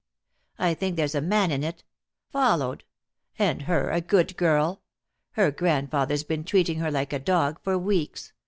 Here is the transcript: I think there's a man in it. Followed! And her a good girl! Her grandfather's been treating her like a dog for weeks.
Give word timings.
I 0.57 0.73
think 0.73 0.95
there's 0.95 1.13
a 1.13 1.21
man 1.21 1.51
in 1.51 1.63
it. 1.63 1.83
Followed! 2.31 2.83
And 3.37 3.61
her 3.61 3.91
a 3.91 4.01
good 4.01 4.35
girl! 4.35 4.81
Her 5.33 5.51
grandfather's 5.51 6.23
been 6.23 6.43
treating 6.43 6.79
her 6.79 6.89
like 6.89 7.13
a 7.13 7.19
dog 7.19 7.59
for 7.61 7.77
weeks. 7.77 8.33